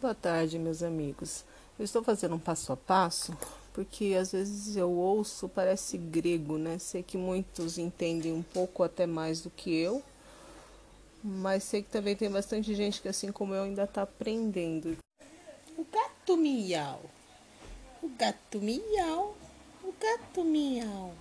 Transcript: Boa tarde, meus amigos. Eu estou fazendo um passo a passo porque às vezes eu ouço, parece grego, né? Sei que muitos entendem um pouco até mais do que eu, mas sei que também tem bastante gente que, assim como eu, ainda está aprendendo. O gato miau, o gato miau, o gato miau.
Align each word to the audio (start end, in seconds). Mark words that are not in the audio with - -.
Boa 0.00 0.14
tarde, 0.14 0.58
meus 0.58 0.82
amigos. 0.82 1.44
Eu 1.78 1.84
estou 1.84 2.02
fazendo 2.02 2.34
um 2.34 2.38
passo 2.38 2.72
a 2.72 2.76
passo 2.76 3.36
porque 3.74 4.16
às 4.18 4.32
vezes 4.32 4.74
eu 4.74 4.90
ouço, 4.90 5.46
parece 5.46 5.98
grego, 5.98 6.56
né? 6.56 6.78
Sei 6.78 7.02
que 7.02 7.18
muitos 7.18 7.76
entendem 7.76 8.32
um 8.32 8.42
pouco 8.42 8.82
até 8.82 9.06
mais 9.06 9.42
do 9.42 9.50
que 9.50 9.76
eu, 9.76 10.02
mas 11.22 11.64
sei 11.64 11.82
que 11.82 11.90
também 11.90 12.16
tem 12.16 12.30
bastante 12.30 12.74
gente 12.74 13.02
que, 13.02 13.08
assim 13.08 13.30
como 13.30 13.54
eu, 13.54 13.64
ainda 13.64 13.84
está 13.84 14.00
aprendendo. 14.00 14.96
O 15.76 15.84
gato 15.84 16.34
miau, 16.34 17.02
o 18.02 18.08
gato 18.08 18.58
miau, 18.58 19.36
o 19.84 19.92
gato 20.00 20.42
miau. 20.42 21.12